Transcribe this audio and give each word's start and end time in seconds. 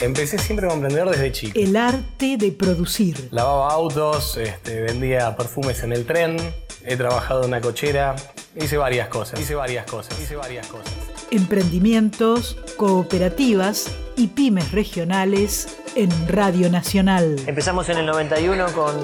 Empecé 0.00 0.38
siempre 0.38 0.66
como 0.66 0.76
emprendedor 0.76 1.10
desde 1.10 1.30
chico. 1.30 1.60
El 1.60 1.76
arte 1.76 2.38
de 2.38 2.52
producir. 2.52 3.28
Lavaba 3.32 3.70
autos, 3.70 4.38
este, 4.38 4.80
vendía 4.80 5.36
perfumes 5.36 5.82
en 5.82 5.92
el 5.92 6.06
tren, 6.06 6.38
he 6.86 6.96
trabajado 6.96 7.42
en 7.42 7.48
una 7.48 7.60
cochera, 7.60 8.16
hice 8.56 8.78
varias 8.78 9.08
cosas, 9.08 9.38
hice 9.38 9.54
varias 9.54 9.84
cosas, 9.84 10.18
hice 10.18 10.36
varias 10.36 10.66
cosas. 10.68 10.90
Emprendimientos, 11.30 12.56
cooperativas 12.78 13.90
y 14.16 14.28
pymes 14.28 14.72
regionales 14.72 15.76
en 15.94 16.10
Radio 16.28 16.70
Nacional. 16.70 17.36
Empezamos 17.46 17.86
en 17.90 17.98
el 17.98 18.06
91 18.06 18.72
con 18.72 18.96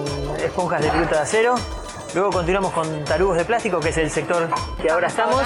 esponjas 0.43 0.81
de 0.81 0.91
viruta 0.91 1.17
de 1.17 1.23
acero, 1.23 1.57
luego 2.15 2.31
continuamos 2.31 2.73
con 2.73 3.05
tarugos 3.05 3.37
de 3.37 3.45
plástico, 3.45 3.81
que 3.81 3.91
es 3.91 3.99
el 3.99 4.11
sector 4.11 4.49
que 4.81 4.91
ahora 4.91 5.09
estamos, 5.09 5.43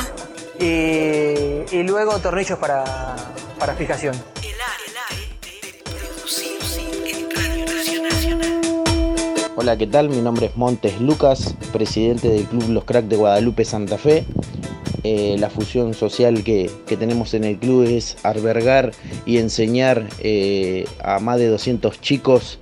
y, 0.60 1.74
y 1.76 1.82
luego 1.82 2.20
tornillos 2.20 2.58
para, 2.58 3.16
para 3.58 3.74
fijación. 3.74 4.14
Hola, 9.62 9.76
¿qué 9.76 9.86
tal? 9.86 10.08
Mi 10.08 10.22
nombre 10.22 10.46
es 10.46 10.56
Montes 10.56 11.02
Lucas, 11.02 11.54
presidente 11.70 12.30
del 12.30 12.44
Club 12.44 12.70
Los 12.70 12.84
Crack 12.84 13.04
de 13.04 13.16
Guadalupe 13.16 13.66
Santa 13.66 13.98
Fe. 13.98 14.24
Eh, 15.04 15.36
la 15.38 15.50
fusión 15.50 15.92
social 15.92 16.42
que, 16.42 16.70
que, 16.86 16.96
tenemos 16.96 17.34
en 17.34 17.44
el 17.44 17.58
club 17.58 17.84
es 17.84 18.16
albergar 18.22 18.92
y 19.26 19.36
enseñar 19.36 20.08
eh, 20.20 20.86
a 21.04 21.18
más 21.18 21.38
de 21.38 21.48
200 21.48 22.00
chicos 22.00 22.58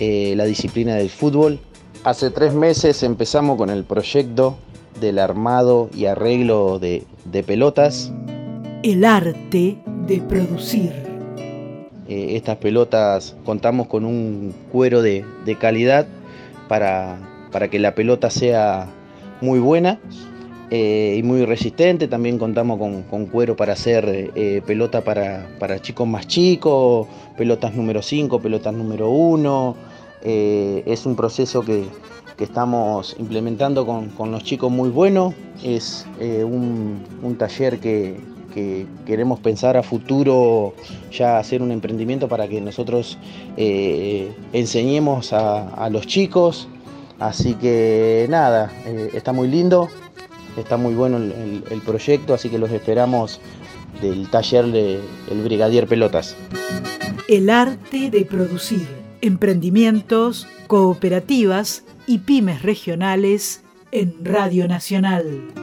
eh, 0.00 0.34
la 0.36 0.44
disciplina 0.44 0.96
del 0.96 1.10
fútbol. 1.10 1.60
Hace 2.02 2.30
tres 2.30 2.54
meses 2.54 3.04
empezamos 3.04 3.56
con 3.56 3.70
el 3.70 3.84
proyecto 3.84 4.56
del 5.00 5.20
armado 5.20 5.90
y 5.94 6.06
arreglo 6.06 6.80
de, 6.80 7.04
de 7.24 7.44
pelotas. 7.44 8.10
El 8.82 9.04
arte 9.04 9.78
de 10.08 10.18
producir. 10.22 10.92
Estas 12.08 12.56
pelotas 12.56 13.36
contamos 13.44 13.86
con 13.86 14.04
un 14.04 14.52
cuero 14.72 15.02
de, 15.02 15.24
de 15.46 15.56
calidad 15.56 16.08
para, 16.72 17.18
para, 17.50 17.68
que 17.68 17.78
la 17.78 17.94
pelota 17.94 18.30
sea 18.30 18.86
muy 19.42 19.58
buena 19.58 20.00
eh, 20.70 21.16
y 21.18 21.22
muy 21.22 21.44
resistente. 21.44 22.08
También 22.08 22.38
contamos 22.38 22.78
con, 23.10 23.26
cuero 23.26 23.54
para 23.56 23.74
hacer 23.74 24.30
eh, 24.34 24.62
pelota 24.66 25.02
para, 25.02 25.50
para, 25.58 25.82
chicos 25.82 26.08
más 26.08 26.26
chicos, 26.26 27.08
pelotas 27.36 27.74
número 27.74 28.00
5, 28.00 28.40
pelotas 28.40 28.72
número 28.72 29.10
1. 29.10 29.76
Eh, 30.22 30.82
es 30.86 31.04
un 31.04 31.14
proceso 31.14 31.60
que, 31.60 31.84
que 32.38 32.44
estamos 32.44 33.16
implementando 33.18 33.84
con, 33.84 34.08
con, 34.08 34.32
los 34.32 34.42
chicos 34.42 34.72
muy 34.72 34.88
bueno. 34.88 35.34
Es 35.62 36.06
un, 36.18 37.04
un 37.22 37.36
taller 37.36 37.80
que, 37.80 38.16
que 38.52 38.86
queremos 39.06 39.40
pensar 39.40 39.76
a 39.76 39.82
futuro 39.82 40.74
ya 41.10 41.38
hacer 41.38 41.62
un 41.62 41.70
emprendimiento 41.70 42.28
para 42.28 42.48
que 42.48 42.60
nosotros 42.60 43.18
eh, 43.56 44.32
enseñemos 44.52 45.32
a, 45.32 45.88
los 45.90 46.06
chicos. 46.06 46.68
Así 47.18 47.54
que 47.54 48.26
nada, 48.28 48.72
eh, 48.84 49.10
está 49.14 49.32
muy 49.32 49.48
lindo, 49.48 49.88
está 50.56 50.76
muy 50.76 50.94
bueno 50.94 51.18
el, 51.18 51.82
proyecto, 51.84 52.34
así 52.34 52.48
que 52.48 52.58
los 52.58 52.70
esperamos 52.70 53.40
del 54.00 54.28
taller 54.28 54.66
de 54.66 55.00
El 55.30 55.42
Brigadier 55.42 55.86
Pelotas. 55.86 56.36
El 57.28 57.50
arte 57.50 58.10
de 58.10 58.24
producir, 58.24 58.86
emprendimientos, 59.20 60.46
cooperativas 60.66 61.84
y 62.06 62.18
pymes 62.18 62.62
regionales 62.62 63.62
en 63.92 64.24
Radio 64.24 64.66
Nacional 64.66 65.61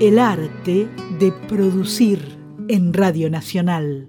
El 0.00 0.18
arte 0.18 0.86
de 1.20 1.32
producir 1.32 2.18
en 2.68 2.94
Radio 2.94 3.28
Nacional. 3.28 4.08